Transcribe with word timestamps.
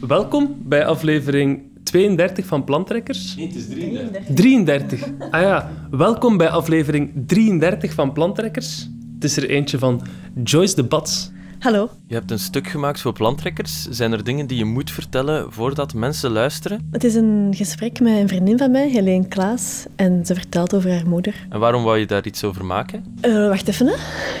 Welkom 0.00 0.56
bij 0.64 0.86
aflevering 0.86 1.62
32 1.82 2.46
van 2.46 2.64
Plantrekkers. 2.64 3.36
Nee, 3.36 3.46
het 3.46 3.56
is 3.56 3.68
33. 3.68 4.34
33. 4.34 5.04
Ah 5.30 5.40
ja, 5.40 5.70
welkom 5.90 6.36
bij 6.36 6.48
aflevering 6.48 7.12
33 7.26 7.92
van 7.92 8.12
Plantrekkers. 8.12 8.88
Het 9.14 9.24
is 9.24 9.36
er 9.36 9.50
eentje 9.50 9.78
van 9.78 10.02
Joyce 10.44 10.74
de 10.74 10.84
Bats. 10.84 11.30
Hallo. 11.62 11.90
Je 12.06 12.14
hebt 12.14 12.30
een 12.30 12.38
stuk 12.38 12.66
gemaakt 12.66 13.00
voor 13.00 13.12
plantrekkers. 13.12 13.88
Zijn 13.90 14.12
er 14.12 14.24
dingen 14.24 14.46
die 14.46 14.58
je 14.58 14.64
moet 14.64 14.90
vertellen 14.90 15.52
voordat 15.52 15.94
mensen 15.94 16.30
luisteren? 16.30 16.88
Het 16.90 17.04
is 17.04 17.14
een 17.14 17.52
gesprek 17.56 18.00
met 18.00 18.18
een 18.18 18.28
vriendin 18.28 18.58
van 18.58 18.70
mij, 18.70 18.90
Helene 18.90 19.28
Klaas. 19.28 19.86
En 19.96 20.26
ze 20.26 20.34
vertelt 20.34 20.74
over 20.74 20.90
haar 20.90 21.08
moeder. 21.08 21.46
En 21.48 21.58
waarom 21.58 21.82
wou 21.82 21.98
je 21.98 22.06
daar 22.06 22.26
iets 22.26 22.44
over 22.44 22.64
maken? 22.64 23.04
Uh, 23.26 23.48
wacht 23.48 23.68
even, 23.68 23.86
hè. 23.86 23.94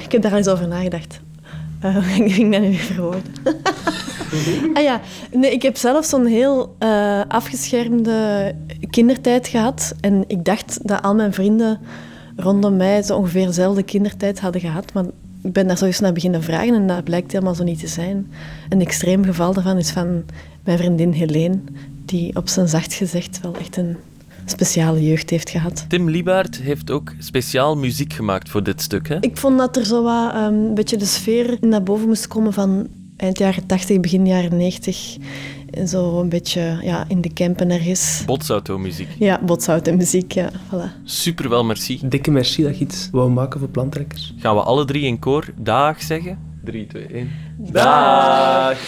Ik 0.04 0.12
heb 0.12 0.22
daar 0.22 0.30
al 0.30 0.36
eens 0.36 0.48
over 0.48 0.68
nagedacht. 0.68 1.20
Uh, 1.84 2.18
ik 2.26 2.32
ging 2.32 2.52
dat 2.52 2.60
nu 2.60 2.68
weer 2.68 2.78
verwoorden. 2.78 3.32
ah 4.74 4.82
ja, 4.82 5.00
nee, 5.32 5.52
ik 5.52 5.62
heb 5.62 5.76
zelf 5.76 6.04
zo'n 6.04 6.26
heel 6.26 6.76
uh, 6.78 7.20
afgeschermde 7.28 8.54
kindertijd 8.90 9.48
gehad. 9.48 9.94
En 10.00 10.24
ik 10.26 10.44
dacht 10.44 10.78
dat 10.82 11.02
al 11.02 11.14
mijn 11.14 11.32
vrienden 11.32 11.80
rondom 12.36 12.76
mij 12.76 13.02
zo 13.02 13.16
ongeveer 13.16 13.46
dezelfde 13.46 13.82
kindertijd 13.82 14.40
hadden 14.40 14.60
gehad. 14.60 14.92
Maar 14.92 15.04
ik 15.42 15.52
ben 15.52 15.66
daar 15.66 15.78
zo 15.78 15.84
eens 15.84 16.00
naar 16.00 16.12
beginnen 16.12 16.42
vragen 16.42 16.74
en 16.74 16.86
dat 16.86 17.04
blijkt 17.04 17.32
helemaal 17.32 17.54
zo 17.54 17.64
niet 17.64 17.78
te 17.78 17.86
zijn. 17.86 18.32
Een 18.68 18.80
extreem 18.80 19.24
geval 19.24 19.52
daarvan 19.52 19.78
is 19.78 19.90
van 19.90 20.22
mijn 20.64 20.78
vriendin 20.78 21.12
Helene, 21.12 21.58
die 22.04 22.36
op 22.36 22.48
zijn 22.48 22.68
zacht 22.68 22.92
gezegd 22.92 23.40
wel 23.40 23.56
echt 23.56 23.76
een 23.76 23.96
speciale 24.44 25.04
jeugd 25.04 25.30
heeft 25.30 25.50
gehad. 25.50 25.84
Tim 25.88 26.10
Liebaert 26.10 26.56
heeft 26.56 26.90
ook 26.90 27.12
speciaal 27.18 27.76
muziek 27.76 28.12
gemaakt 28.12 28.48
voor 28.48 28.62
dit 28.62 28.80
stuk. 28.82 29.08
Hè? 29.08 29.16
Ik 29.20 29.36
vond 29.36 29.58
dat 29.58 29.76
er 29.76 29.84
zo 29.84 30.02
wat, 30.02 30.34
um, 30.34 30.40
een 30.40 30.74
beetje 30.74 30.96
de 30.96 31.04
sfeer 31.04 31.56
naar 31.60 31.82
boven 31.82 32.08
moest 32.08 32.26
komen 32.26 32.52
van 32.52 32.86
eind 33.22 33.38
jaren 33.38 33.66
80, 33.66 34.00
begin 34.00 34.26
jaren 34.26 34.56
90. 34.56 35.16
Zo 35.86 36.20
een 36.20 36.28
beetje 36.28 36.78
ja, 36.82 37.04
in 37.08 37.20
de 37.20 37.32
campen 37.32 37.70
ergens. 37.70 38.22
Botsauto-muziek. 38.26 39.08
Ja, 39.18 39.40
botsauto-muziek, 39.42 40.32
ja. 40.32 40.50
Voilà. 40.50 41.02
Super 41.04 41.48
wel, 41.48 41.64
merci. 41.64 42.00
Dikke 42.02 42.30
merci 42.30 42.62
dat 42.62 42.78
je 42.78 42.84
iets 42.84 43.08
wou 43.12 43.30
maken 43.30 43.60
voor 43.60 43.68
plantrekkers. 43.68 44.34
Gaan 44.38 44.54
we 44.54 44.62
alle 44.62 44.84
drie 44.84 45.06
in 45.06 45.18
koor 45.18 45.48
dag 45.56 46.02
zeggen? 46.02 46.38
3, 46.64 46.86
2, 46.86 47.06
1. 47.06 47.30
Dag! 47.56 48.78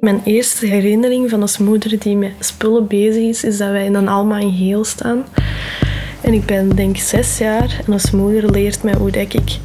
Mijn 0.00 0.20
eerste 0.24 0.66
herinnering 0.66 1.30
van 1.30 1.40
als 1.42 1.58
moeder 1.58 1.98
die 1.98 2.16
met 2.16 2.32
spullen 2.40 2.86
bezig 2.86 3.22
is, 3.22 3.44
is 3.44 3.56
dat 3.56 3.70
wij 3.70 3.86
een 3.86 4.08
Alma 4.08 4.38
in 4.38 4.52
Geel 4.52 4.84
staan. 4.84 5.24
En 6.20 6.32
ik 6.32 6.44
ben 6.44 6.68
denk 6.68 6.96
zes 6.96 7.38
jaar 7.38 7.80
en 7.86 7.92
als 7.92 8.10
moeder 8.10 8.50
leert 8.50 8.82
mij 8.82 8.94
hoe 8.94 9.10
dat 9.10 9.34
ik 9.34 9.58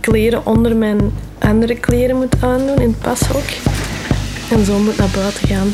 kleren 0.00 0.46
onder 0.46 0.76
mijn 0.76 1.12
andere 1.38 1.80
kleren 1.80 2.16
moet 2.16 2.42
aandoen 2.42 2.78
in 2.78 2.88
het 2.88 2.98
pashok. 2.98 3.44
En 4.50 4.64
zo 4.64 4.78
moet 4.78 4.96
naar 4.96 5.10
buiten 5.14 5.48
gaan. 5.48 5.68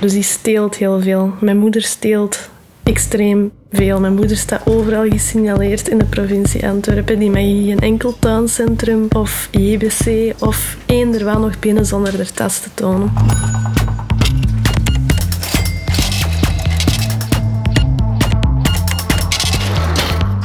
Dus 0.00 0.12
die 0.12 0.22
steelt 0.22 0.76
heel 0.76 1.00
veel. 1.00 1.32
Mijn 1.40 1.58
moeder 1.58 1.82
steelt 1.82 2.50
extreem 2.88 3.52
veel. 3.70 4.00
Mijn 4.00 4.14
moeder 4.14 4.36
staat 4.36 4.66
overal 4.66 5.08
gesignaleerd 5.08 5.88
in 5.88 5.98
de 5.98 6.04
provincie 6.04 6.68
Antwerpen. 6.68 7.18
Die 7.18 7.30
mag 7.30 7.40
geen 7.40 7.78
enkel 7.78 8.18
tuincentrum 8.18 9.06
of 9.16 9.48
JBC 9.50 10.34
of 10.38 10.76
eender 10.86 11.24
wat 11.24 11.38
nog 11.38 11.58
binnen 11.58 11.86
zonder 11.86 12.20
er 12.20 12.32
tas 12.32 12.58
te 12.60 12.68
tonen. 12.74 13.12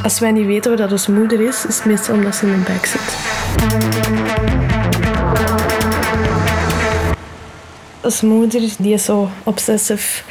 Als 0.03 0.19
wij 0.19 0.31
niet 0.31 0.45
weten 0.45 0.69
waar 0.69 0.79
dat 0.79 0.91
onze 0.91 1.11
moeder 1.11 1.41
is, 1.41 1.65
is 1.65 1.75
het 1.75 1.85
meestal 1.85 2.15
omdat 2.15 2.35
ze 2.35 2.45
in 2.45 2.51
de 2.51 2.71
bek 2.71 2.85
zit. 2.85 3.17
Als 8.01 8.21
moeder, 8.21 8.61
die 8.77 8.93
is 8.93 9.03
zo 9.03 9.29
obsessive, 9.43 10.23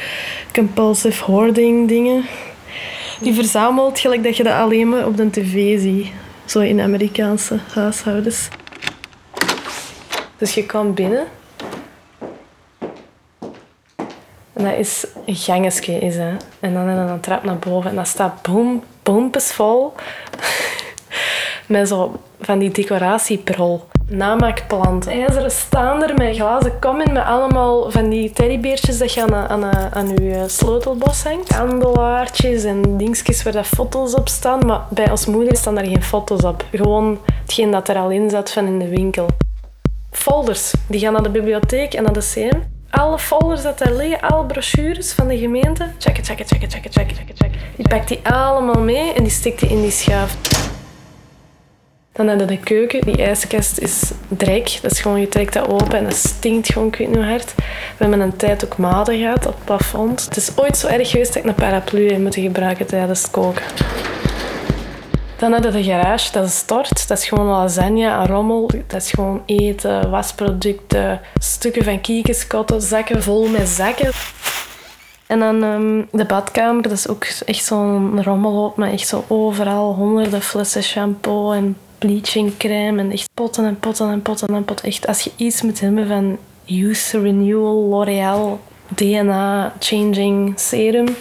compulsive 0.53 1.23
hoarding 1.23 1.87
dingen. 1.87 2.25
Die 3.21 3.33
verzamelt 3.33 3.99
gelijk 3.99 4.23
dat 4.23 4.37
je 4.37 4.43
dat 4.43 4.53
alleen 4.53 4.89
maar 4.89 5.05
op 5.05 5.17
de 5.17 5.29
tv 5.29 5.79
ziet. 5.79 6.07
Zo 6.45 6.59
in 6.59 6.79
Amerikaanse 6.79 7.59
huishoudens. 7.73 8.47
Dus 10.37 10.53
je 10.53 10.65
komt 10.65 10.95
binnen. 10.95 11.25
En 14.53 14.63
dat 14.63 14.77
is 14.77 15.05
een 15.25 15.35
gangetje. 15.35 15.99
Is, 15.99 16.15
hè. 16.15 16.35
En 16.59 16.73
dan 16.73 16.87
een 16.87 17.19
trap 17.19 17.43
naar 17.43 17.59
boven. 17.59 17.89
En 17.89 17.95
dat 17.95 18.07
staat 18.07 18.41
boom, 18.41 18.83
boompesvol. 19.03 19.93
Met 21.67 21.87
zo 21.87 22.21
van 22.41 22.59
die 22.59 22.71
decoratieprol. 22.71 23.87
Namaakplanten. 24.15 25.11
IJzeren 25.11 25.51
staander 25.51 26.13
met 26.17 26.35
glazen 26.35 26.79
kommen 26.79 27.13
met 27.13 27.23
allemaal 27.23 27.91
van 27.91 28.09
die 28.09 28.31
teddybeertjes 28.31 28.97
dat 28.97 29.13
je 29.13 29.21
aan, 29.21 29.33
aan, 29.33 29.93
aan 29.93 30.07
je 30.07 30.43
sleutelbos 30.47 31.23
hangt. 31.23 31.47
Kandelaartjes 31.47 32.63
en 32.63 32.97
dingetjes 32.97 33.43
waar 33.43 33.53
dat 33.53 33.65
foto's 33.65 34.13
op 34.13 34.27
staan. 34.27 34.65
Maar 34.65 34.81
bij 34.89 35.11
ons 35.11 35.25
moeder 35.25 35.55
staan 35.55 35.75
daar 35.75 35.85
geen 35.85 36.03
foto's 36.03 36.43
op. 36.43 36.65
Gewoon 36.71 37.19
hetgeen 37.41 37.71
dat 37.71 37.89
er 37.89 37.95
al 37.95 38.09
in 38.09 38.29
zat 38.29 38.51
van 38.51 38.65
in 38.65 38.79
de 38.79 38.87
winkel. 38.87 39.27
Folders. 40.11 40.73
Die 40.87 40.99
gaan 40.99 41.13
naar 41.13 41.23
de 41.23 41.29
bibliotheek 41.29 41.93
en 41.93 42.03
naar 42.03 42.13
de 42.13 42.31
CM. 42.33 42.59
Alle 42.89 43.19
folders 43.19 43.61
dat 43.61 43.77
daar 43.77 43.93
liggen, 43.93 44.21
alle 44.21 44.45
brochures 44.45 45.13
van 45.13 45.27
de 45.27 45.37
gemeente. 45.37 45.87
Checken, 45.97 46.23
checken, 46.23 46.45
checken, 46.45 46.69
checken, 46.69 46.91
checken, 46.91 47.15
checken, 47.15 47.35
checken. 47.35 47.59
Die 47.75 47.87
pakt 47.87 48.07
die 48.07 48.19
allemaal 48.23 48.81
mee 48.81 49.13
en 49.13 49.23
die 49.23 49.31
stikt 49.31 49.59
die 49.59 49.69
in 49.69 49.81
die 49.81 49.91
schuif. 49.91 50.62
Dan 52.13 52.37
we 52.37 52.45
de 52.45 52.57
keuken. 52.57 53.01
Die 53.01 53.23
ijskast 53.23 53.77
is 53.77 54.11
drek. 54.27 54.79
Dat 54.81 54.91
is 54.91 54.99
gewoon, 55.01 55.19
je 55.19 55.27
trekt 55.27 55.53
dat 55.53 55.67
open 55.67 55.97
en 55.97 56.03
dat 56.03 56.15
stinkt 56.15 56.71
gewoon, 56.71 56.87
ik 56.87 56.95
weet 56.95 57.15
hard. 57.15 57.53
We 57.55 57.63
hebben 57.97 58.19
een 58.19 58.35
tijd 58.35 58.65
ook 58.65 58.77
maden 58.77 59.17
gehad 59.17 59.45
op 59.45 59.53
het 59.55 59.65
plafond. 59.65 60.25
Het 60.25 60.37
is 60.37 60.51
ooit 60.55 60.77
zo 60.77 60.87
erg 60.87 61.09
geweest 61.09 61.33
dat 61.33 61.43
ik 61.43 61.49
een 61.49 61.55
paraplu 61.55 62.09
heb 62.09 62.19
moeten 62.19 62.41
gebruiken 62.41 62.85
tijdens 62.85 63.21
het 63.21 63.31
koken. 63.31 63.63
Dan 65.37 65.51
hebben 65.51 65.71
we 65.71 65.77
de 65.77 65.83
garage, 65.83 66.31
dat 66.31 66.45
is 66.45 66.57
stort. 66.57 67.07
Dat 67.07 67.17
is 67.17 67.27
gewoon 67.27 67.45
lasagne 67.45 68.25
rommel. 68.25 68.69
Dat 68.87 69.01
is 69.01 69.11
gewoon 69.11 69.43
eten, 69.45 70.09
wasproducten, 70.09 71.21
stukken 71.39 71.83
van 71.83 72.01
kiekenskotten, 72.01 72.81
zakken 72.81 73.23
vol 73.23 73.47
met 73.47 73.67
zakken. 73.67 74.11
En 75.27 75.39
dan 75.39 75.63
um, 75.63 76.07
de 76.11 76.25
badkamer, 76.25 76.81
dat 76.81 76.91
is 76.91 77.07
ook 77.07 77.25
echt 77.45 77.65
zo'n 77.65 78.23
rommelhoop 78.23 78.77
met 78.77 78.91
echt 78.91 79.07
zo 79.07 79.23
overal 79.27 79.93
honderden 79.93 80.41
flessen 80.41 80.83
shampoo 80.83 81.51
en 81.51 81.77
bleaching 82.07 82.57
crème 82.57 82.99
en 82.99 83.11
echt 83.11 83.29
potten 83.33 83.65
en 83.65 83.79
potten 83.79 84.09
en 84.09 84.21
potten 84.21 84.47
en 84.55 84.65
potten. 84.65 84.87
Echt, 84.87 85.07
als 85.07 85.21
je 85.21 85.31
iets 85.35 85.61
moet 85.61 85.79
hebben 85.79 86.07
van 86.07 86.37
Youth 86.63 87.11
Renewal, 87.11 87.87
L'Oreal, 87.89 88.59
DNA 88.87 89.73
Changing 89.79 90.59
Serum, 90.59 91.15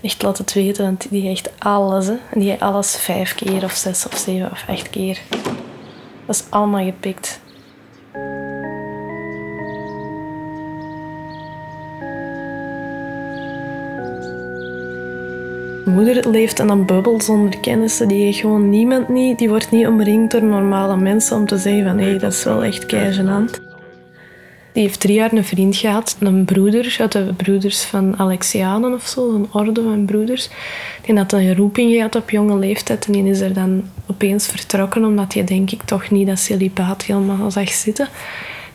echt 0.00 0.22
laat 0.22 0.38
het 0.38 0.52
weten, 0.52 0.84
want 0.84 1.06
die 1.10 1.22
heeft 1.22 1.50
alles. 1.58 2.06
Hè. 2.06 2.16
Die 2.32 2.48
heeft 2.48 2.60
alles 2.60 2.96
vijf 2.96 3.34
keer 3.34 3.64
of 3.64 3.72
zes 3.72 4.06
of 4.06 4.16
zeven 4.16 4.50
of 4.50 4.64
acht 4.68 4.90
keer. 4.90 5.20
Dat 6.26 6.36
is 6.36 6.44
allemaal 6.48 6.84
gepikt. 6.84 7.40
Moeder 15.88 16.28
leeft 16.28 16.58
in 16.58 16.68
een 16.68 16.86
bubbel 16.86 17.20
zonder 17.20 17.60
kennissen. 17.60 18.08
Die 18.08 18.24
heeft 18.24 18.38
gewoon 18.38 18.70
niemand 18.70 19.08
niet. 19.08 19.38
Die 19.38 19.48
wordt 19.48 19.70
niet 19.70 19.86
omringd 19.86 20.30
door 20.30 20.42
normale 20.42 20.96
mensen 20.96 21.36
om 21.36 21.46
te 21.46 21.58
zeggen 21.58 21.84
van 21.84 21.98
hé, 21.98 22.04
hey, 22.04 22.18
dat 22.18 22.32
is 22.32 22.44
wel 22.44 22.64
echt 22.64 22.86
keigenant. 22.86 23.60
Die 24.72 24.82
heeft 24.82 25.00
drie 25.00 25.14
jaar 25.14 25.32
een 25.32 25.44
vriend 25.44 25.76
gehad, 25.76 26.16
een 26.18 26.44
broeder 26.44 26.96
uit 26.98 27.12
de 27.12 27.32
broeders 27.36 27.82
van 27.82 28.18
Alexianen 28.18 28.94
of 28.94 29.06
zo, 29.06 29.34
een 29.34 29.48
orde 29.52 29.82
van 29.82 30.04
broeders. 30.04 30.48
Die 31.02 31.16
had 31.16 31.32
een 31.32 31.56
roeping 31.56 31.92
gehad 31.92 32.16
op 32.16 32.30
jonge 32.30 32.58
leeftijd 32.58 33.06
en 33.06 33.12
die 33.12 33.24
is 33.24 33.40
er 33.40 33.52
dan 33.52 33.82
opeens 34.06 34.46
vertrokken 34.46 35.04
omdat 35.04 35.34
hij 35.34 35.44
denk 35.44 35.70
ik 35.70 35.82
toch 35.82 36.10
niet 36.10 36.26
dat 36.26 36.38
celibaat 36.38 37.02
helemaal 37.02 37.50
zag 37.50 37.68
zitten. 37.68 38.08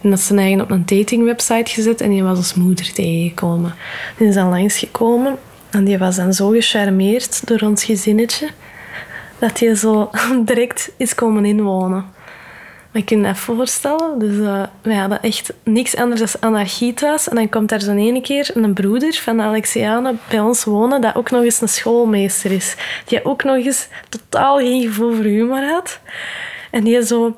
En 0.01 0.09
dat 0.09 0.19
ze 0.19 0.35
eigen 0.35 0.61
op 0.61 0.71
een 0.71 0.85
datingwebsite 0.85 1.71
gezet 1.71 2.01
en 2.01 2.09
die 2.09 2.23
was 2.23 2.37
als 2.37 2.53
moeder 2.53 2.93
tegengekomen. 2.93 3.75
Die 4.17 4.27
is 4.27 4.35
dan 4.35 4.49
langsgekomen 4.49 5.37
en 5.73 5.83
die 5.83 5.97
was 5.97 6.15
dan 6.15 6.33
zo 6.33 6.49
gecharmeerd 6.49 7.47
door 7.47 7.59
ons 7.59 7.83
gezinnetje 7.83 8.49
dat 9.39 9.59
hij 9.59 9.75
zo 9.75 10.09
direct 10.45 10.91
is 10.97 11.15
komen 11.15 11.45
inwonen. 11.45 12.05
Maar 12.91 13.01
je 13.05 13.21
dat 13.23 13.37
voorstellen. 13.37 14.19
Dus 14.19 14.35
uh, 14.35 14.63
wij 14.81 14.95
hadden 14.95 15.21
echt 15.21 15.53
niks 15.63 15.95
anders 15.95 16.21
dan 16.21 16.41
anarchie. 16.41 16.93
En 17.29 17.35
dan 17.35 17.49
komt 17.49 17.69
daar 17.69 17.81
zo'n 17.81 17.97
ene 17.97 18.21
keer 18.21 18.51
een 18.53 18.73
broeder 18.73 19.13
van 19.13 19.41
Alexiane 19.41 20.15
bij 20.29 20.39
ons 20.39 20.63
wonen, 20.63 21.01
dat 21.01 21.15
ook 21.15 21.31
nog 21.31 21.43
eens 21.43 21.61
een 21.61 21.69
schoolmeester 21.69 22.51
is. 22.51 22.75
Die 23.05 23.25
ook 23.25 23.43
nog 23.43 23.55
eens 23.55 23.87
totaal 24.09 24.57
geen 24.57 24.81
gevoel 24.81 25.13
voor 25.15 25.23
humor 25.23 25.63
had. 25.63 25.99
En 26.71 26.83
die 26.83 27.05
zo... 27.05 27.35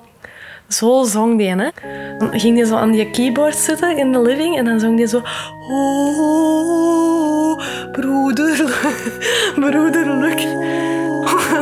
Zo 0.68 1.04
zong 1.04 1.38
die, 1.38 1.50
hè. 1.50 1.70
Dan 2.18 2.40
ging 2.40 2.58
hij 2.58 2.66
zo 2.66 2.76
aan 2.76 2.92
die 2.92 3.12
keyboard 3.12 3.56
zitten 3.56 3.98
in 3.98 4.12
de 4.12 4.22
living 4.22 4.58
en 4.58 4.66
dan 4.66 4.80
zong 4.80 4.98
hij 4.98 5.08
zo... 5.08 5.22
Oh, 5.70 7.62
broeder, 7.92 8.64
broeder 9.60 10.18
Luc. 10.18 10.46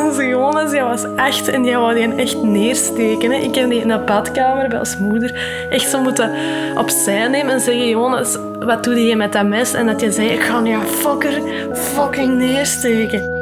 Onze 0.04 0.70
die 0.72 0.82
was 0.82 1.06
echt 1.16 1.48
en 1.48 1.62
die 1.62 1.76
wou 1.76 1.94
die 1.94 2.16
echt 2.16 2.44
neersteken. 2.44 3.32
Hè. 3.32 3.38
Ik 3.38 3.56
heb 3.56 3.70
die 3.70 3.82
in 3.82 3.88
de 3.88 4.00
badkamer 4.00 4.70
bij 4.70 4.80
als 4.80 4.98
moeder 4.98 5.36
echt 5.70 5.90
zo 5.90 6.02
moeten 6.02 6.32
opzij 6.78 7.28
nemen 7.28 7.54
en 7.54 7.60
zeggen: 7.60 7.90
Jonas, 7.90 8.38
wat 8.60 8.84
doe 8.84 9.06
je 9.06 9.16
met 9.16 9.34
dat 9.34 9.46
mes? 9.46 9.74
En 9.74 9.86
dat 9.86 10.02
je 10.02 10.12
zei: 10.12 10.28
Ik 10.28 10.42
ga 10.42 10.60
nu 10.60 10.78
fucker 10.80 11.42
fucking 11.74 12.38
neersteken. 12.38 13.33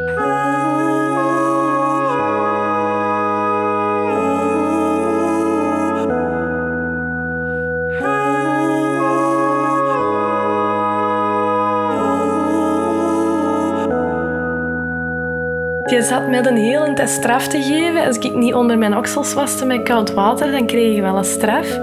Je 15.90 16.02
zat 16.02 16.28
met 16.28 16.46
een 16.46 16.58
hele 16.58 16.94
tijd 16.94 17.10
straf 17.10 17.48
te 17.48 17.62
geven. 17.62 18.06
Als 18.06 18.18
ik 18.18 18.36
niet 18.36 18.54
onder 18.54 18.78
mijn 18.78 18.98
oksels 18.98 19.34
waste 19.34 19.66
met 19.66 19.84
koud 19.84 20.14
water, 20.14 20.52
dan 20.52 20.66
kreeg 20.66 20.96
je 20.96 21.02
wel 21.02 21.18
een 21.18 21.24
straf. 21.24 21.80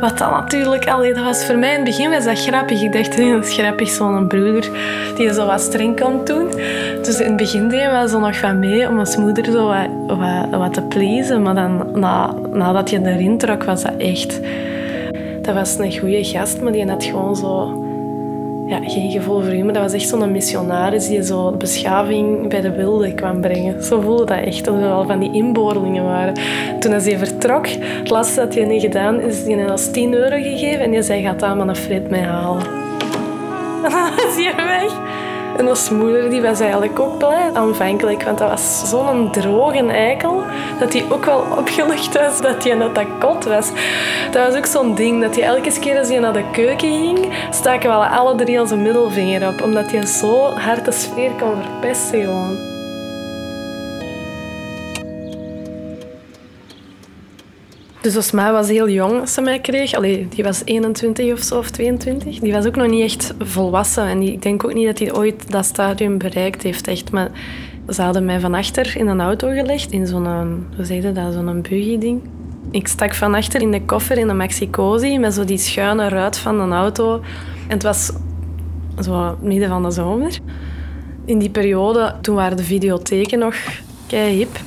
Wat 0.00 0.18
dan 0.18 0.30
natuurlijk, 0.30 0.88
allee, 0.88 1.14
dat 1.14 1.24
was 1.24 1.44
voor 1.44 1.58
mij 1.58 1.70
in 1.70 1.74
het 1.74 1.84
begin 1.84 2.10
was 2.10 2.24
dat 2.24 2.40
grappig. 2.40 2.82
Ik 2.82 2.92
dacht, 2.92 3.18
is 3.18 3.54
grappig, 3.54 3.88
zo'n 3.88 4.26
broeder 4.28 4.70
die 5.16 5.32
zo 5.32 5.46
wat 5.46 5.60
streng 5.60 6.00
kon 6.00 6.24
doen. 6.24 6.50
Dus 7.02 7.20
in 7.20 7.26
het 7.26 7.36
begin 7.36 7.68
deden 7.68 8.00
we 8.00 8.08
zo 8.08 8.20
nog 8.20 8.36
van 8.36 8.58
mee 8.58 8.88
om 8.88 8.98
als 8.98 9.16
moeder 9.16 9.44
zo 9.44 9.66
wat, 9.66 10.18
wat, 10.18 10.50
wat 10.50 10.74
te 10.74 10.82
pleasen. 10.82 11.42
Maar 11.42 11.54
dan, 11.54 11.90
na, 11.94 12.34
nadat 12.52 12.90
je 12.90 13.00
erin 13.04 13.38
trok, 13.38 13.64
was 13.64 13.82
dat 13.82 13.96
echt... 13.98 14.40
Dat 15.40 15.54
was 15.54 15.78
een 15.78 15.98
goede 15.98 16.24
gast, 16.24 16.60
maar 16.60 16.72
die 16.72 16.88
had 16.88 17.04
gewoon 17.04 17.36
zo 17.36 17.83
ja, 18.66 18.80
geen 18.82 19.10
gevoel 19.10 19.40
voor 19.40 19.50
humor. 19.50 19.72
Dat 19.72 19.82
was 19.82 19.92
echt 19.92 20.08
zo'n 20.08 20.32
missionaris 20.32 21.08
die 21.08 21.24
zo 21.24 21.50
beschaving 21.50 22.48
bij 22.48 22.60
de 22.60 22.72
wilde 22.72 23.14
kwam 23.14 23.40
brengen. 23.40 23.82
Zo 23.82 24.00
voelde 24.00 24.24
dat 24.24 24.38
echt, 24.38 24.64
dat 24.64 24.74
er 24.74 24.90
al 24.90 25.06
van 25.06 25.18
die 25.18 25.32
inboorlingen 25.32 26.04
waren. 26.04 26.34
Toen 26.78 26.92
hij 26.92 27.18
vertrok, 27.18 27.66
het 27.68 28.10
laatste 28.10 28.40
dat 28.40 28.54
hij 28.54 28.64
niet 28.64 28.82
gedaan 28.82 29.20
is, 29.20 29.44
die 29.44 29.64
als 29.64 29.90
10 29.90 30.14
euro 30.14 30.36
gegeven 30.36 30.80
en 30.80 30.90
die 30.90 31.02
zei, 31.02 31.22
gaat 31.22 31.40
daar 31.40 31.56
maar 31.56 31.68
een 31.68 31.76
frit 31.76 32.10
mee 32.10 32.22
halen. 32.22 32.62
En 33.84 33.90
dan 33.90 34.10
was 34.16 34.34
hij 34.36 34.54
weg. 34.56 35.13
En 35.56 35.68
onze 35.68 35.94
moeder 35.94 36.30
die 36.30 36.42
was 36.42 36.60
eigenlijk 36.60 37.00
ook 37.00 37.18
blij, 37.18 37.50
aanvankelijk. 37.52 38.22
Want 38.22 38.38
dat 38.38 38.48
was 38.48 38.90
zo'n 38.90 39.30
droge 39.30 39.86
eikel, 39.86 40.42
dat 40.78 40.92
hij 40.92 41.04
ook 41.10 41.24
wel 41.24 41.44
opgelucht 41.58 42.18
was 42.18 42.40
dat 42.40 42.64
hij 42.64 42.74
net 42.74 42.94
dat 42.94 43.06
kot 43.18 43.44
was. 43.44 43.70
Dat 44.30 44.46
was 44.46 44.56
ook 44.56 44.66
zo'n 44.66 44.94
ding, 44.94 45.22
dat 45.22 45.34
hij 45.34 45.44
elke 45.44 45.78
keer 45.80 45.98
als 45.98 46.08
hij 46.08 46.18
naar 46.18 46.32
de 46.32 46.50
keuken 46.52 46.78
ging, 46.78 47.28
staken 47.50 47.90
we 47.90 48.06
alle 48.08 48.34
drie 48.34 48.60
onze 48.60 48.76
middelvinger 48.76 49.48
op. 49.48 49.62
Omdat 49.62 49.90
hij 49.90 50.06
zo 50.06 50.50
hard 50.50 50.84
de 50.84 50.92
sfeer 50.92 51.30
kon 51.30 51.54
verpesten. 51.62 52.73
Dus 58.04 58.16
Osma 58.16 58.52
was 58.52 58.68
heel 58.68 58.88
jong 58.88 59.20
als 59.20 59.34
ze 59.34 59.40
mij 59.40 59.60
kreeg. 59.60 59.94
Allee, 59.94 60.28
die 60.28 60.44
was 60.44 60.62
21 60.64 61.32
of 61.32 61.40
zo, 61.40 61.58
of 61.58 61.70
22. 61.70 62.38
Die 62.38 62.52
was 62.52 62.66
ook 62.66 62.76
nog 62.76 62.88
niet 62.88 63.02
echt 63.02 63.34
volwassen. 63.38 64.06
En 64.06 64.22
ik 64.22 64.42
denk 64.42 64.64
ook 64.64 64.74
niet 64.74 64.86
dat 64.86 64.98
hij 64.98 65.14
ooit 65.14 65.50
dat 65.50 65.64
stadium 65.64 66.18
bereikt 66.18 66.62
heeft. 66.62 66.86
Echt. 66.86 67.10
Maar 67.10 67.30
ze 67.88 68.02
hadden 68.02 68.24
mij 68.24 68.40
van 68.40 68.54
achter 68.54 68.96
in 68.96 69.06
een 69.06 69.20
auto 69.20 69.48
gelegd. 69.48 69.92
In 69.92 70.06
zo'n, 70.06 70.66
hoe 70.76 70.84
zeg 70.84 71.02
je 71.02 71.12
dat, 71.12 71.32
zo'n 71.32 71.62
buggy-ding. 71.62 72.22
Ik 72.70 72.88
stak 72.88 73.14
van 73.14 73.34
achter 73.34 73.60
in 73.60 73.70
de 73.70 73.82
koffer 73.82 74.18
in 74.18 74.28
een 74.28 74.36
Mexicosi 74.36 75.18
met 75.18 75.34
zo 75.34 75.44
die 75.44 75.58
schuine 75.58 76.08
ruit 76.08 76.38
van 76.38 76.60
een 76.60 76.72
auto. 76.72 77.14
En 77.68 77.74
het 77.74 77.82
was 77.82 78.12
zo 79.02 79.36
midden 79.40 79.68
van 79.68 79.82
de 79.82 79.90
zomer. 79.90 80.38
In 81.24 81.38
die 81.38 81.50
periode, 81.50 82.14
toen 82.20 82.34
waren 82.34 82.56
de 82.56 82.64
videotheken 82.64 83.38
nog 83.38 83.54
kei 84.06 84.36
hip. 84.36 84.60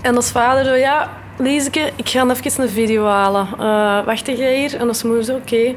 En 0.00 0.16
als 0.16 0.30
vader 0.30 0.64
zo, 0.64 0.74
ja, 0.74 1.26
Lieseke, 1.38 1.92
ik 1.96 2.08
ga 2.08 2.30
even 2.30 2.62
een 2.62 2.68
video 2.68 3.04
halen. 3.04 3.46
Uh, 3.52 4.04
wacht 4.04 4.26
jij 4.26 4.58
hier? 4.58 4.76
En 4.76 4.90
moeder 5.04 5.24
zo, 5.24 5.36
oké. 5.36 5.74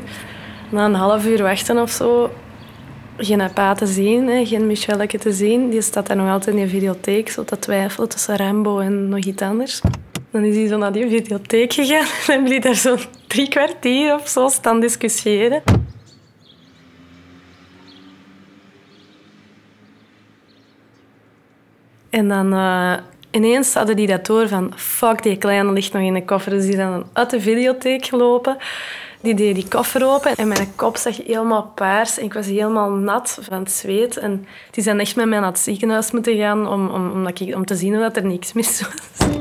Na 0.69 0.85
een 0.85 0.93
half 0.93 1.25
uur 1.25 1.41
wachten 1.41 1.77
of 1.81 1.91
zo, 1.91 2.31
geen 3.17 3.53
pa 3.53 3.73
te 3.73 3.85
zien, 3.85 4.27
hè, 4.27 4.45
geen 4.45 4.67
Michelleke 4.67 5.17
te 5.17 5.31
zien. 5.31 5.69
Die 5.69 5.81
staat 5.81 6.07
daar 6.07 6.17
nog 6.17 6.29
altijd 6.29 6.55
in 6.55 6.61
de 6.61 6.69
videotheek, 6.69 7.29
zo 7.29 7.43
te 7.43 7.59
twijfelen 7.59 8.09
tussen 8.09 8.37
Rambo 8.37 8.79
en 8.79 9.09
nog 9.09 9.23
iets 9.25 9.41
anders. 9.41 9.81
Dan 10.31 10.43
is 10.43 10.55
hij 10.55 10.67
zo 10.67 10.77
naar 10.77 10.91
die 10.91 11.09
videotheek 11.09 11.73
gegaan 11.73 12.05
en 12.27 12.33
hebben 12.33 12.49
die 12.49 12.59
daar 12.59 12.75
zo'n 12.75 12.99
drie 13.27 13.49
kwartier 13.49 14.13
of 14.13 14.27
zo 14.27 14.47
staan 14.47 14.79
discussiëren. 14.79 15.61
En 22.09 22.27
dan 22.27 22.53
uh, 22.53 22.97
ineens 23.31 23.73
hadden 23.73 23.95
die 23.95 24.07
dat 24.07 24.25
door 24.25 24.47
van 24.47 24.71
fuck, 24.75 25.23
die 25.23 25.37
kleine 25.37 25.71
ligt 25.71 25.93
nog 25.93 26.01
in 26.01 26.13
de 26.13 26.25
koffer. 26.25 26.51
Dus 26.51 26.65
die 26.65 26.75
dan 26.75 27.03
uit 27.13 27.29
de 27.29 27.41
videotheek 27.41 28.05
gelopen. 28.05 28.57
Die 29.21 29.33
deed 29.33 29.55
die 29.55 29.67
koffer 29.67 30.07
open 30.07 30.35
en 30.35 30.47
mijn 30.47 30.75
kop 30.75 30.97
zag 30.97 31.17
helemaal 31.25 31.71
paars. 31.75 32.17
En 32.17 32.25
ik 32.25 32.33
was 32.33 32.45
helemaal 32.45 32.89
nat 32.89 33.39
van 33.41 33.59
het 33.59 33.71
zweet. 33.71 34.17
En 34.17 34.45
die 34.71 34.83
zijn 34.83 34.99
echt 34.99 35.15
met 35.15 35.25
mij 35.25 35.39
naar 35.39 35.49
het 35.49 35.59
ziekenhuis 35.59 36.11
moeten 36.11 36.37
gaan 36.37 36.67
om, 36.67 36.89
om, 36.89 37.27
om 37.55 37.65
te 37.65 37.75
zien 37.75 37.99
dat 37.99 38.15
er 38.15 38.25
niks 38.25 38.53
mis 38.53 38.81
was. 38.81 39.29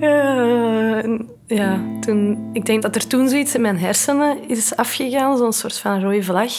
Ja, 0.00 1.02
ja, 1.46 1.80
toen, 2.00 2.50
ik 2.52 2.66
denk 2.66 2.82
dat 2.82 2.94
er 2.94 3.06
toen 3.06 3.28
zoiets 3.28 3.54
in 3.54 3.60
mijn 3.60 3.78
hersenen 3.78 4.48
is 4.48 4.76
afgegaan, 4.76 5.36
zo'n 5.36 5.52
soort 5.52 5.78
van 5.78 6.02
rode 6.02 6.22
vlag. 6.22 6.58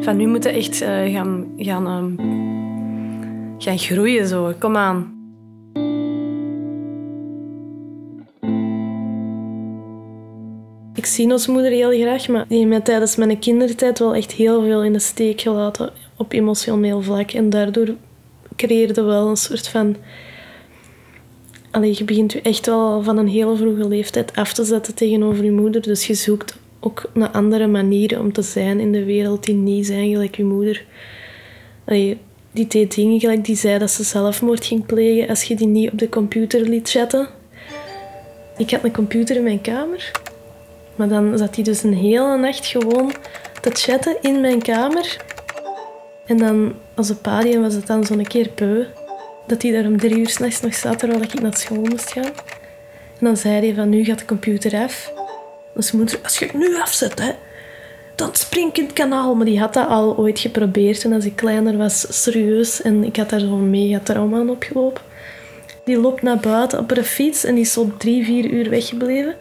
Van 0.00 0.16
nu 0.16 0.26
moeten 0.26 0.52
echt 0.52 0.82
uh, 0.82 0.88
gaan, 0.88 1.52
gaan, 1.56 1.86
uh, 1.86 2.26
gaan 3.58 3.78
groeien. 3.78 4.26
Zo. 4.26 4.52
Kom 4.58 4.76
aan. 4.76 5.21
Ik 11.02 11.08
zie 11.08 11.32
ons 11.32 11.46
moeder 11.46 11.70
heel 11.70 12.00
graag, 12.00 12.28
maar 12.28 12.44
die 12.48 12.56
heeft 12.56 12.68
mij 12.68 12.80
tijdens 12.80 13.16
mijn 13.16 13.38
kindertijd 13.38 13.98
wel 13.98 14.14
echt 14.14 14.32
heel 14.32 14.62
veel 14.62 14.84
in 14.84 14.92
de 14.92 14.98
steek 14.98 15.40
gelaten 15.40 15.92
op 16.16 16.32
emotioneel 16.32 17.02
vlak. 17.02 17.30
En 17.30 17.50
daardoor 17.50 17.94
creëerde 18.56 19.02
wel 19.02 19.28
een 19.28 19.36
soort 19.36 19.68
van... 19.68 19.96
Allee, 21.70 21.94
je 21.96 22.04
begint 22.04 22.32
je 22.32 22.40
echt 22.40 22.66
wel 22.66 23.02
van 23.02 23.18
een 23.18 23.28
hele 23.28 23.56
vroege 23.56 23.88
leeftijd 23.88 24.36
af 24.36 24.52
te 24.52 24.64
zetten 24.64 24.94
tegenover 24.94 25.44
je 25.44 25.50
moeder. 25.50 25.82
Dus 25.82 26.06
je 26.06 26.14
zoekt 26.14 26.56
ook 26.80 27.10
naar 27.14 27.30
andere 27.30 27.66
manieren 27.66 28.20
om 28.20 28.32
te 28.32 28.42
zijn 28.42 28.80
in 28.80 28.92
de 28.92 29.04
wereld 29.04 29.44
die 29.44 29.54
niet 29.54 29.86
zijn 29.86 30.10
gelijk 30.10 30.36
je 30.36 30.44
moeder. 30.44 30.84
Die 32.52 32.66
deed 32.68 32.94
dingen 32.94 33.20
gelijk 33.20 33.44
die 33.44 33.56
zei 33.56 33.78
dat 33.78 33.90
ze 33.90 34.02
zelfmoord 34.04 34.66
ging 34.66 34.86
plegen 34.86 35.28
als 35.28 35.42
je 35.42 35.54
die 35.54 35.66
niet 35.66 35.90
op 35.92 35.98
de 35.98 36.08
computer 36.08 36.60
liet 36.60 36.90
chatten. 36.90 37.28
Ik 38.56 38.70
had 38.70 38.84
een 38.84 38.92
computer 38.92 39.36
in 39.36 39.42
mijn 39.42 39.60
kamer 39.60 40.21
maar 41.02 41.10
dan 41.10 41.38
zat 41.38 41.54
hij 41.54 41.64
dus 41.64 41.82
een 41.82 41.94
hele 41.94 42.38
nacht 42.38 42.66
gewoon 42.66 43.12
te 43.60 43.70
chatten 43.72 44.16
in 44.20 44.40
mijn 44.40 44.62
kamer. 44.62 45.16
En 46.26 46.36
dan, 46.36 46.74
als 46.94 47.08
een 47.08 47.20
padie, 47.20 47.58
was 47.58 47.74
het 47.74 47.86
dan 47.86 48.04
zo'n 48.04 48.26
keer 48.26 48.48
peu. 48.48 48.86
Dat 49.46 49.62
hij 49.62 49.72
daar 49.72 49.84
om 49.84 49.98
drie 49.98 50.18
uur 50.18 50.28
s'nachts 50.28 50.60
nog 50.60 50.74
zat, 50.74 50.98
terwijl 50.98 51.22
ik 51.22 51.40
naar 51.40 51.56
school 51.56 51.82
moest 51.82 52.12
gaan. 52.12 52.24
En 53.18 53.26
dan 53.26 53.36
zei 53.36 53.66
hij 53.66 53.74
van, 53.74 53.88
nu 53.88 54.04
gaat 54.04 54.18
de 54.18 54.24
computer 54.24 54.74
af. 54.74 55.12
Dus 55.74 55.92
moeder, 55.92 56.18
als 56.22 56.38
je 56.38 56.44
het 56.44 56.54
nu 56.54 56.80
afzet, 56.80 57.18
hè, 57.20 57.32
dan 58.14 58.28
spring 58.32 58.68
ik 58.68 58.78
in 58.78 58.84
het 58.84 58.92
kanaal. 58.92 59.34
Maar 59.34 59.46
die 59.46 59.60
had 59.60 59.74
dat 59.74 59.88
al 59.88 60.16
ooit 60.16 60.38
geprobeerd. 60.38 61.04
En 61.04 61.12
als 61.12 61.24
ik 61.24 61.36
kleiner 61.36 61.76
was, 61.76 62.22
serieus. 62.22 62.82
En 62.82 63.04
ik 63.04 63.16
had 63.16 63.30
daar 63.30 63.40
zo'n 63.40 63.70
mega 63.70 64.00
trauma 64.02 64.38
aan 64.38 64.50
opgelopen. 64.50 65.02
Die 65.84 65.98
loopt 65.98 66.22
naar 66.22 66.38
buiten 66.38 66.78
op 66.78 66.90
een 66.90 67.04
fiets 67.04 67.44
en 67.44 67.54
die 67.54 67.64
is 67.64 67.72
zo 67.72 67.92
drie, 67.98 68.24
vier 68.24 68.44
uur 68.44 68.70
weggebleven. 68.70 69.36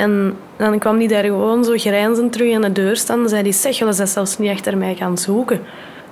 En 0.00 0.36
dan 0.56 0.78
kwam 0.78 0.98
die 0.98 1.08
daar 1.08 1.24
gewoon 1.24 1.64
zo 1.64 1.72
grijnzend 1.76 2.32
terug 2.32 2.54
aan 2.54 2.60
de 2.60 2.72
deur 2.72 2.96
staan. 2.96 3.22
En 3.22 3.28
zei 3.28 3.42
hij, 3.42 3.52
zeg, 3.52 3.74
zijn 3.74 4.08
zelfs 4.08 4.38
niet 4.38 4.50
achter 4.50 4.76
mij 4.76 4.94
gaan 4.94 5.18
zoeken. 5.18 5.60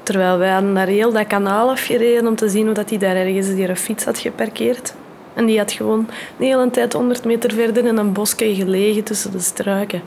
Terwijl 0.03 0.39
wij 0.39 0.51
hadden 0.51 0.75
daar 0.75 0.87
heel 0.87 1.13
dat 1.13 1.27
kanaal 1.27 1.71
afgereden 1.71 2.27
om 2.27 2.37
te 2.37 2.49
zien 2.49 2.67
hoe 2.67 2.77
hij 2.89 2.99
daar 2.99 3.17
ergens 3.17 3.55
die 3.55 3.77
fiets 3.77 4.05
had 4.05 4.19
geparkeerd. 4.19 4.95
En 5.35 5.47
die 5.47 5.59
had 5.59 5.73
gewoon 5.73 6.09
de 6.37 6.45
hele 6.45 6.71
tijd 6.71 6.93
100 6.93 7.25
meter 7.25 7.53
verder 7.53 7.87
in 7.87 7.97
een 7.97 8.13
bosje 8.13 8.55
gelegen 8.55 9.05
tussen 9.05 9.33
de 9.33 9.41
struiken. 9.41 10.03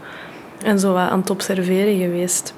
En 0.63 0.79
zo 0.79 0.93
wat 0.93 1.09
aan 1.09 1.19
het 1.19 1.29
observeren 1.29 1.97
geweest. 1.97 2.53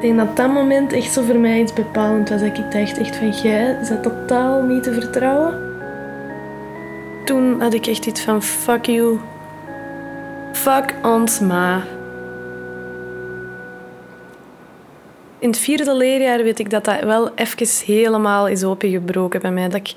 denk 0.00 0.16
dat 0.16 0.36
dat 0.36 0.52
moment 0.52 0.92
echt 0.92 1.12
zo 1.12 1.22
voor 1.22 1.38
mij 1.38 1.60
iets 1.60 1.72
bepalend 1.72 2.28
was. 2.28 2.40
Dat 2.40 2.56
ik 2.58 2.72
dacht 2.72 2.98
echt 2.98 3.16
van, 3.16 3.30
jij 3.30 3.78
bent 3.88 4.02
totaal 4.02 4.62
niet 4.62 4.82
te 4.82 4.92
vertrouwen. 4.92 5.71
Toen 7.24 7.60
had 7.60 7.74
ik 7.74 7.86
echt 7.86 8.06
iets 8.06 8.20
van, 8.20 8.42
fuck 8.42 8.86
you. 8.86 9.18
Fuck 10.52 10.94
ons 11.02 11.40
ma. 11.40 11.82
In 15.38 15.48
het 15.48 15.58
vierde 15.58 15.94
leerjaar 15.94 16.42
weet 16.42 16.58
ik 16.58 16.70
dat 16.70 16.84
dat 16.84 17.00
wel 17.00 17.30
even 17.34 17.66
helemaal 17.84 18.48
is 18.48 18.64
opengebroken 18.64 19.40
bij 19.40 19.50
mij. 19.50 19.68
Dat 19.68 19.74
ik 19.74 19.92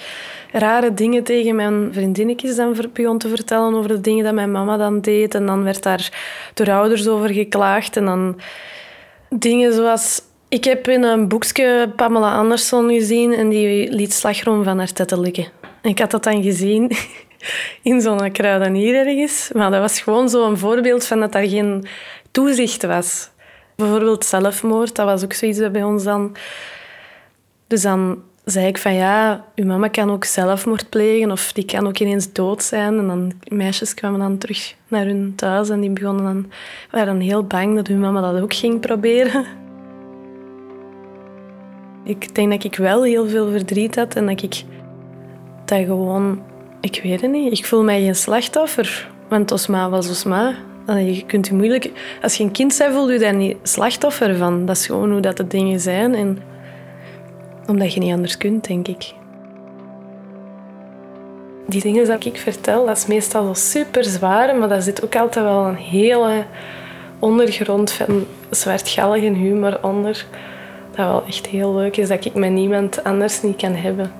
rare 0.51 0.93
dingen 0.93 1.23
tegen 1.23 1.55
mijn 1.55 1.89
vriendinnetjes 1.93 2.55
dan 2.55 2.75
begon 2.93 3.17
te 3.17 3.29
vertellen 3.29 3.75
over 3.75 3.89
de 3.89 4.01
dingen 4.01 4.23
dat 4.23 4.33
mijn 4.33 4.51
mama 4.51 4.77
dan 4.77 5.01
deed. 5.01 5.35
En 5.35 5.45
dan 5.45 5.63
werd 5.63 5.83
daar 5.83 6.11
door 6.53 6.71
ouders 6.71 7.07
over 7.07 7.29
geklaagd. 7.29 7.97
En 7.97 8.05
dan 8.05 8.39
dingen 9.29 9.73
zoals... 9.73 10.21
Ik 10.49 10.63
heb 10.63 10.87
in 10.87 11.03
een 11.03 11.27
boekje 11.27 11.89
Pamela 11.95 12.35
Anderson 12.35 12.89
gezien 12.89 13.33
en 13.33 13.49
die 13.49 13.91
liet 13.91 14.13
slagroom 14.13 14.63
van 14.63 14.77
haar 14.77 14.93
tetten 14.93 15.19
likken. 15.19 15.47
Ik 15.85 15.99
had 15.99 16.11
dat 16.11 16.23
dan 16.23 16.43
gezien 16.43 16.91
in 17.81 18.01
zo'n 18.01 18.31
kruidenier 18.31 19.07
ergens. 19.07 19.49
Maar 19.53 19.71
dat 19.71 19.79
was 19.79 20.01
gewoon 20.01 20.29
zo'n 20.29 20.57
voorbeeld 20.57 21.05
van 21.05 21.19
dat 21.19 21.31
daar 21.31 21.47
geen 21.47 21.85
toezicht 22.31 22.83
was. 22.83 23.29
Bijvoorbeeld 23.75 24.25
zelfmoord, 24.25 24.95
dat 24.95 25.05
was 25.05 25.23
ook 25.23 25.33
zoiets 25.33 25.71
bij 25.71 25.83
ons 25.83 26.03
dan. 26.03 26.35
Dus 27.67 27.81
dan 27.81 28.21
zei 28.45 28.67
ik 28.67 28.77
van 28.77 28.93
ja, 28.93 29.45
uw 29.55 29.65
mama 29.65 29.87
kan 29.87 30.11
ook 30.11 30.23
zelfmoord 30.23 30.89
plegen 30.89 31.31
of 31.31 31.53
die 31.53 31.65
kan 31.65 31.87
ook 31.87 31.99
ineens 31.99 32.33
dood 32.33 32.63
zijn. 32.63 32.97
En 32.97 33.07
dan 33.07 33.33
meisjes 33.47 33.93
kwamen 33.93 34.19
dan 34.19 34.37
terug 34.37 34.75
naar 34.87 35.05
hun 35.05 35.33
thuis 35.35 35.69
en 35.69 35.79
die 35.79 35.89
begonnen 35.89 36.23
dan, 36.23 36.51
waren 36.91 37.07
dan 37.07 37.19
heel 37.19 37.43
bang 37.43 37.75
dat 37.75 37.87
hun 37.87 37.99
mama 37.99 38.31
dat 38.31 38.41
ook 38.41 38.53
ging 38.53 38.79
proberen. 38.79 39.45
Ik 42.03 42.35
denk 42.35 42.51
dat 42.51 42.63
ik 42.63 42.75
wel 42.75 43.03
heel 43.03 43.27
veel 43.27 43.51
verdriet 43.51 43.95
had 43.95 44.15
en 44.15 44.25
dat 44.25 44.43
ik 44.43 44.63
dat 45.65 45.85
gewoon, 45.85 46.41
ik 46.81 46.99
weet 47.03 47.21
het 47.21 47.31
niet, 47.31 47.59
ik 47.59 47.65
voel 47.65 47.83
mij 47.83 48.01
geen 48.01 48.15
slachtoffer. 48.15 49.09
Want 49.27 49.51
Osma 49.51 49.89
was 49.89 50.09
Osma. 50.09 50.53
Je 50.87 51.23
kunt 51.27 51.47
je 51.47 51.53
moeilijk, 51.53 51.91
als 52.21 52.35
je 52.35 52.43
een 52.43 52.51
kind 52.51 52.77
bent, 52.77 52.93
voel 52.93 53.11
je 53.11 53.19
daar 53.19 53.35
niet 53.35 53.57
slachtoffer 53.63 54.35
van. 54.35 54.65
Dat 54.65 54.75
is 54.75 54.85
gewoon 54.85 55.11
hoe 55.11 55.19
dat 55.19 55.37
de 55.37 55.47
dingen 55.47 55.79
zijn. 55.79 56.15
En 56.15 56.39
omdat 57.67 57.93
je 57.93 57.99
niet 57.99 58.13
anders 58.13 58.37
kunt, 58.37 58.67
denk 58.67 58.87
ik. 58.87 59.13
Die 61.67 61.81
dingen 61.81 62.19
die 62.19 62.31
ik 62.31 62.39
vertel, 62.39 62.85
dat 62.85 62.97
is 62.97 63.05
meestal 63.05 63.43
wel 63.43 63.55
super 63.55 64.03
zwaar, 64.03 64.55
maar 64.55 64.69
daar 64.69 64.81
zit 64.81 65.03
ook 65.03 65.15
altijd 65.15 65.45
wel 65.45 65.65
een 65.65 65.75
hele 65.75 66.43
ondergrond 67.19 67.91
van 67.91 68.25
zwartgallige 68.49 69.33
humor 69.33 69.79
onder. 69.81 70.25
Dat 70.95 71.05
wel 71.05 71.23
echt 71.27 71.45
heel 71.45 71.75
leuk 71.75 71.97
is, 71.97 72.07
dat 72.07 72.25
ik 72.25 72.33
met 72.33 72.51
niemand 72.51 73.03
anders 73.03 73.41
niet 73.41 73.55
kan 73.55 73.75
hebben. 73.75 74.11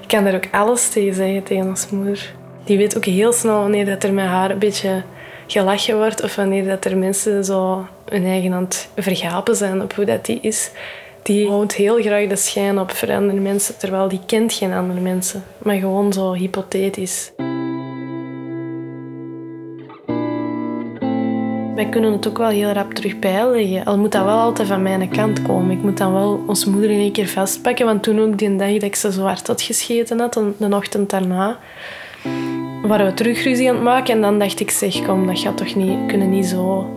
Ik 0.00 0.08
kan 0.08 0.24
daar 0.24 0.34
ook 0.34 0.48
alles 0.50 0.88
tegen 0.88 1.14
zeggen, 1.14 1.42
tegen 1.42 1.66
ons 1.66 1.90
moeder. 1.90 2.34
Die 2.64 2.76
weet 2.76 2.96
ook 2.96 3.04
heel 3.04 3.32
snel 3.32 3.60
wanneer 3.60 3.86
dat 3.86 4.04
er 4.04 4.12
met 4.12 4.24
haar 4.24 4.50
een 4.50 4.58
beetje 4.58 5.02
gelachen 5.46 5.96
wordt 5.96 6.22
of 6.22 6.36
wanneer 6.36 6.64
dat 6.64 6.84
er 6.84 6.96
mensen 6.96 7.44
zo 7.44 7.86
hun 8.08 8.24
eigen 8.24 8.52
het 8.52 8.88
vergapen 8.96 9.56
zijn 9.56 9.82
op 9.82 9.94
hoe 9.94 10.04
dat 10.04 10.24
die 10.24 10.38
is. 10.40 10.70
Die 11.22 11.48
houdt 11.48 11.74
heel 11.74 12.00
graag 12.00 12.26
de 12.26 12.36
schijn 12.36 12.78
op 12.78 12.90
voor 12.90 13.12
andere 13.12 13.40
mensen, 13.40 13.78
terwijl 13.78 14.08
die 14.08 14.20
kent 14.26 14.52
geen 14.52 14.72
andere 14.72 15.00
mensen, 15.00 15.44
maar 15.58 15.76
gewoon 15.76 16.12
zo 16.12 16.32
hypothetisch. 16.32 17.32
Wij 21.82 21.90
kunnen 21.90 22.12
het 22.12 22.28
ook 22.28 22.38
wel 22.38 22.48
heel 22.48 22.72
rap 22.72 22.94
terug 22.94 23.18
bijleggen. 23.18 23.84
Al 23.84 23.98
moet 23.98 24.12
dat 24.12 24.24
wel 24.24 24.38
altijd 24.38 24.68
van 24.68 24.82
mijn 24.82 25.08
kant 25.08 25.42
komen. 25.42 25.70
Ik 25.70 25.82
moet 25.82 25.96
dan 25.96 26.12
wel 26.12 26.44
onze 26.46 26.70
moeder 26.70 26.90
in 26.90 27.12
keer 27.12 27.28
vastpakken. 27.28 27.86
Want 27.86 28.02
toen 28.02 28.20
ook 28.20 28.38
die 28.38 28.56
dag 28.56 28.72
dat 28.72 28.82
ik 28.82 28.94
ze 28.94 29.12
zo 29.12 29.22
hard 29.22 29.46
had 29.46 29.62
gescheten 29.62 30.20
had, 30.20 30.40
de 30.56 30.74
ochtend 30.74 31.10
daarna, 31.10 31.58
waren 32.82 33.06
we 33.06 33.14
terug 33.14 33.44
ruzie 33.44 33.68
aan 33.68 33.74
het 33.74 33.84
maken. 33.84 34.14
En 34.14 34.20
dan 34.20 34.38
dacht 34.38 34.60
ik, 34.60 34.70
zeg, 34.70 35.02
kom, 35.02 35.26
dat 35.26 35.38
gaat 35.38 35.56
toch 35.56 35.74
niet, 35.74 36.06
kunnen 36.06 36.30
niet 36.30 36.46
zo 36.46 36.90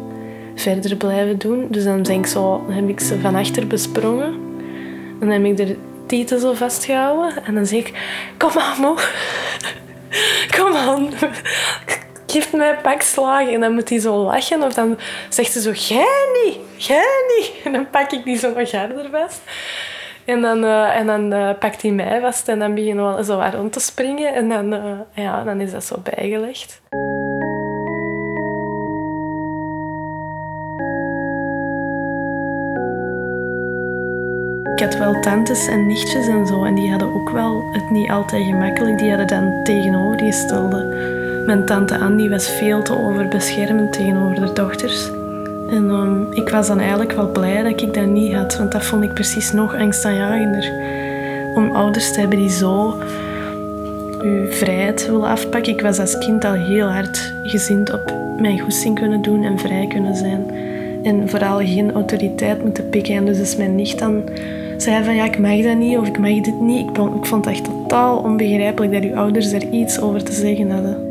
verder 0.56 0.96
blijven 0.96 1.38
doen. 1.38 1.68
Dus 1.70 1.84
dan, 1.84 2.04
denk 2.04 2.26
ik 2.26 2.32
zo, 2.32 2.66
heb 2.70 2.90
ik 2.90 3.00
ze 3.00 3.20
van 3.20 3.36
achter 3.36 3.68
besprongen. 3.68 4.34
En 5.20 5.28
dan 5.28 5.30
heb 5.30 5.46
ik 5.46 5.58
de 5.58 5.78
tieten 6.06 6.40
zo 6.40 6.54
vastgehouden. 6.54 7.46
En 7.46 7.56
dan 7.56 7.66
zeg 7.66 7.80
ik, 7.80 7.94
kom 8.38 8.52
aan, 8.58 8.82
moe. 8.82 8.98
Kom 10.58 10.74
aan. 10.74 11.10
Geef 12.36 12.54
mij 12.54 12.70
een 12.70 12.82
pak 12.82 13.02
slagen. 13.02 13.54
En 13.54 13.60
dan 13.60 13.74
moet 13.74 13.90
hij 13.90 14.00
zo 14.00 14.16
lachen. 14.16 14.64
Of 14.64 14.74
dan 14.74 14.98
zegt 15.30 15.52
ze 15.52 15.62
zo, 15.62 15.72
jij 15.72 16.28
niet, 16.44 16.58
jij 16.78 17.24
niet. 17.38 17.52
En 17.66 17.72
dan 17.72 17.90
pak 17.90 18.12
ik 18.12 18.24
die 18.24 18.38
zo 18.38 18.54
nog 18.56 18.72
harder 18.72 19.10
vast. 19.12 19.42
En 20.26 20.42
dan, 20.42 20.64
uh, 20.64 20.98
en 20.98 21.06
dan 21.06 21.34
uh, 21.34 21.50
pakt 21.60 21.82
hij 21.82 21.92
mij 21.92 22.22
vast 22.22 22.48
en 22.48 22.60
dan 22.60 22.74
beginnen 22.74 23.16
we 23.16 23.24
zo 23.24 23.44
rond 23.54 23.74
te 23.74 23.80
springen. 23.80 24.34
En 24.34 24.50
dan, 24.50 24.74
uh, 24.74 25.00
ja, 25.14 25.44
dan 25.44 25.62
is 25.62 25.72
dat 25.72 25.84
zo 25.84 25.96
bijgelegd. 26.04 26.82
Ik 34.74 34.84
had 34.84 34.98
wel 34.98 35.22
tantes 35.22 35.68
en 35.68 35.88
nichtjes 35.88 36.28
en 36.28 36.48
zo. 36.48 36.64
En 36.64 36.76
die 36.76 36.90
hadden 36.90 37.14
ook 37.14 37.30
wel 37.30 37.64
het 37.72 37.90
niet 37.90 38.10
altijd 38.10 38.44
gemakkelijk. 38.44 38.98
Die 38.98 39.10
hadden 39.10 39.28
dan 39.28 39.64
tegenovergestelde. 39.64 41.15
Mijn 41.46 41.66
tante 41.66 41.98
Annie 41.98 42.30
was 42.30 42.50
veel 42.50 42.82
te 42.82 42.98
overbeschermend 42.98 43.94
tegenover 43.94 44.46
de 44.46 44.54
dochters. 44.54 45.10
En 45.70 45.90
um, 45.90 46.28
ik 46.32 46.50
was 46.50 46.68
dan 46.68 46.80
eigenlijk 46.80 47.12
wel 47.12 47.32
blij 47.32 47.64
dat 47.64 47.82
ik 47.82 47.94
dat 47.94 48.06
niet 48.06 48.34
had, 48.34 48.58
want 48.58 48.72
dat 48.72 48.86
vond 48.86 49.04
ik 49.04 49.14
precies 49.14 49.52
nog 49.52 49.76
angstaanjagender. 49.76 50.72
Om 51.56 51.76
ouders 51.76 52.14
te 52.14 52.20
hebben 52.20 52.38
die 52.38 52.50
zo 52.50 52.98
je 54.22 54.48
vrijheid 54.50 55.06
willen 55.06 55.30
afpakken. 55.30 55.74
Ik 55.74 55.82
was 55.82 56.00
als 56.00 56.18
kind 56.18 56.46
al 56.46 56.54
heel 56.54 56.88
hard 56.88 57.34
gezind 57.44 57.94
op 57.94 58.14
mijn 58.40 58.60
goesting 58.60 59.00
kunnen 59.00 59.22
doen 59.22 59.44
en 59.44 59.60
vrij 59.60 59.88
kunnen 59.88 60.16
zijn. 60.16 60.46
En 61.04 61.30
vooral 61.30 61.58
geen 61.58 61.94
autoriteit 61.94 62.64
moeten 62.64 62.90
pikken. 62.90 63.16
En 63.16 63.26
dus 63.26 63.40
is 63.40 63.56
mijn 63.56 63.76
nicht 63.76 64.00
dan 64.00 64.24
zei 64.78 65.04
van 65.04 65.16
ja, 65.16 65.26
ik 65.26 65.40
mag 65.40 65.62
dat 65.62 65.78
niet 65.78 65.98
of 65.98 66.08
ik 66.08 66.18
mag 66.18 66.42
dit 66.42 66.60
niet. 66.60 66.90
Ik 66.90 67.26
vond 67.26 67.46
het 67.46 67.54
echt 67.54 67.64
totaal 67.64 68.18
onbegrijpelijk 68.18 68.94
dat 68.94 69.04
uw 69.04 69.16
ouders 69.16 69.52
er 69.52 69.70
iets 69.70 70.02
over 70.02 70.24
te 70.24 70.34
zeggen 70.34 70.72
hadden. 70.72 71.05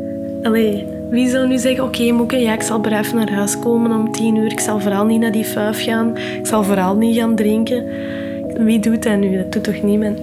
Wie 0.51 1.29
zou 1.29 1.47
nu 1.47 1.57
zeggen, 1.57 1.83
oké 1.83 2.01
okay, 2.01 2.11
Moeke, 2.11 2.37
ja, 2.37 2.53
ik 2.53 2.61
zal 2.61 2.79
bref 2.79 3.13
naar 3.13 3.31
huis 3.31 3.59
komen 3.59 3.91
om 3.91 4.11
tien 4.11 4.35
uur. 4.35 4.51
Ik 4.51 4.59
zal 4.59 4.79
vooral 4.79 5.05
niet 5.05 5.19
naar 5.19 5.31
die 5.31 5.45
vuif 5.45 5.83
gaan. 5.83 6.17
Ik 6.17 6.45
zal 6.47 6.63
vooral 6.63 6.95
niet 6.95 7.15
gaan 7.15 7.35
drinken. 7.35 7.85
Wie 8.57 8.79
doet 8.79 9.03
dat 9.03 9.17
nu? 9.17 9.37
Dat 9.37 9.51
doet 9.51 9.63
toch 9.63 9.81
niemand? 9.81 10.19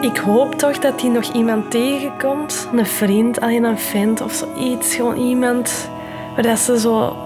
Ik 0.00 0.16
hoop 0.16 0.54
toch 0.54 0.78
dat 0.78 1.00
hij 1.00 1.10
nog 1.10 1.32
iemand 1.32 1.70
tegenkomt. 1.70 2.68
Een 2.76 2.86
vriend, 2.86 3.40
alleen 3.40 3.64
een 3.64 3.78
vent 3.78 4.20
of 4.20 4.32
zoiets. 4.32 4.94
Gewoon 4.94 5.16
iemand 5.16 5.90
waar 6.34 6.42
dat 6.44 6.58
ze 6.58 6.78
zo 6.78 7.16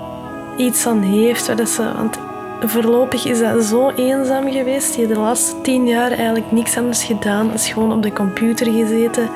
iets 0.57 0.87
aan 0.87 1.03
heeft. 1.03 1.47
Waar 1.47 1.57
dat 1.57 1.69
ze, 1.69 1.83
want 1.97 2.19
voorlopig 2.61 3.25
is 3.25 3.39
dat 3.39 3.65
zo 3.65 3.91
eenzaam 3.91 4.53
geweest. 4.53 4.95
Die 4.95 5.07
de 5.07 5.19
laatste 5.19 5.61
tien 5.61 5.87
jaar 5.87 6.11
eigenlijk 6.11 6.53
niks 6.53 6.77
anders 6.77 7.05
gedaan. 7.05 7.53
Is 7.53 7.69
gewoon 7.69 7.93
op 7.93 8.03
de 8.03 8.13
computer 8.13 8.73
gezeten. 8.73 9.29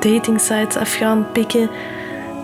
Datingsites 0.00 0.76
af 0.76 0.92
gaan 0.94 1.26
pikken. 1.32 1.70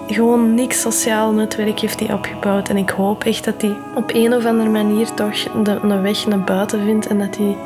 Gewoon 0.07 0.55
niks 0.55 0.81
sociaal 0.81 1.33
netwerk 1.33 1.79
heeft 1.79 2.01
hij 2.01 2.13
opgebouwd. 2.13 2.69
En 2.69 2.77
ik 2.77 2.91
hoop 2.91 3.25
echt 3.25 3.45
dat 3.45 3.63
hij 3.63 3.77
op 3.95 4.11
een 4.15 4.35
of 4.35 4.45
andere 4.45 4.71
manier 4.71 5.15
toch 5.15 5.63
de, 5.63 5.79
een 5.83 6.03
weg 6.03 6.27
naar 6.27 6.45
buiten 6.45 6.85
vindt. 6.85 7.07
En 7.07 7.19
dat 7.19 7.37
hij 7.37 7.57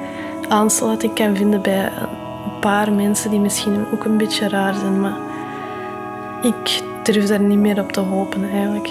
aansluiting 0.49 1.14
kan 1.14 1.37
vinden 1.37 1.62
bij 1.62 1.84
een 1.84 2.58
paar 2.61 2.92
mensen 2.92 3.30
die 3.30 3.40
misschien 3.40 3.87
ook 3.92 4.04
een 4.04 4.16
beetje 4.16 4.49
raar 4.49 4.75
zijn. 4.75 5.00
Maar 5.00 5.16
ik 6.42 6.82
durf 7.02 7.26
daar 7.26 7.40
niet 7.40 7.58
meer 7.58 7.80
op 7.80 7.92
te 7.92 8.00
hopen 8.00 8.50
eigenlijk. 8.50 8.90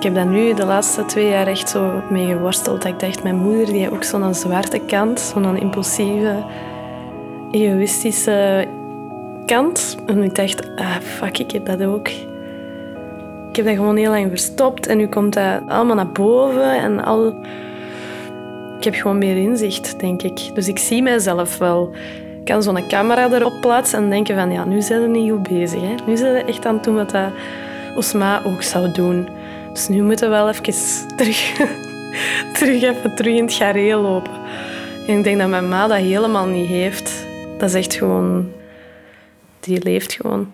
Ik 0.00 0.06
heb 0.06 0.14
daar 0.14 0.26
nu 0.26 0.54
de 0.54 0.64
laatste 0.64 1.04
twee 1.04 1.28
jaar 1.28 1.46
echt 1.46 1.68
zo 1.68 2.02
mee 2.10 2.26
geworsteld. 2.26 2.82
Dat 2.82 2.92
ik 2.92 3.00
dacht, 3.00 3.22
mijn 3.22 3.36
moeder 3.36 3.66
die 3.66 3.92
ook 3.92 4.04
zo'n 4.04 4.34
zwarte 4.34 4.78
kant, 4.78 5.20
zo'n 5.20 5.56
impulsieve, 5.56 6.44
egoïstische 7.50 8.66
kant. 9.46 9.96
En 10.06 10.22
ik 10.22 10.34
dacht, 10.34 10.76
ah 10.76 10.96
fuck, 11.00 11.38
ik 11.38 11.50
heb 11.50 11.66
dat 11.66 11.82
ook. 11.82 12.08
Ik 13.48 13.56
heb 13.56 13.64
dat 13.64 13.74
gewoon 13.74 13.96
heel 13.96 14.10
lang 14.10 14.28
verstopt 14.28 14.86
en 14.86 14.96
nu 14.96 15.06
komt 15.06 15.34
dat 15.34 15.60
allemaal 15.68 15.96
naar 15.96 16.12
boven 16.12 16.78
en 16.78 17.04
al... 17.04 17.34
Ik 18.78 18.84
heb 18.84 18.94
gewoon 18.94 19.18
meer 19.18 19.36
inzicht, 19.36 20.00
denk 20.00 20.22
ik. 20.22 20.50
Dus 20.54 20.68
ik 20.68 20.78
zie 20.78 21.02
mijzelf 21.02 21.58
wel. 21.58 21.90
Ik 22.38 22.44
kan 22.44 22.62
zo'n 22.62 22.88
camera 22.88 23.32
erop 23.32 23.60
plaatsen 23.60 23.98
en 23.98 24.10
denken 24.10 24.36
van, 24.36 24.52
ja, 24.52 24.64
nu 24.64 24.82
zijn 24.82 25.00
we 25.00 25.08
niet 25.08 25.30
goed 25.30 25.48
bezig. 25.48 25.80
Hè? 25.80 25.94
Nu 26.06 26.16
zijn 26.16 26.32
we 26.32 26.44
echt 26.44 26.66
aan 26.66 26.74
het 26.74 26.84
doen 26.84 26.94
wat 26.94 27.10
dat 27.10 27.30
Osma 27.96 28.42
ook 28.44 28.62
zou 28.62 28.92
doen. 28.92 29.38
Dus 29.72 29.88
nu 29.88 30.02
moeten 30.02 30.30
we 30.30 30.34
wel 30.34 30.48
even 30.48 30.62
terug, 31.16 31.56
terug, 32.58 32.82
even 32.82 33.14
terug 33.14 33.34
in 33.34 33.44
het 33.44 33.54
gareel 33.54 34.00
lopen. 34.00 34.32
En 35.06 35.18
ik 35.18 35.24
denk 35.24 35.38
dat 35.38 35.48
mijn 35.48 35.68
ma 35.68 35.86
dat 35.86 35.98
helemaal 35.98 36.46
niet 36.46 36.68
heeft. 36.68 37.26
Dat 37.58 37.68
is 37.68 37.74
echt 37.74 37.94
gewoon 37.94 38.52
die 39.60 39.82
leeft 39.82 40.12
gewoon. 40.12 40.52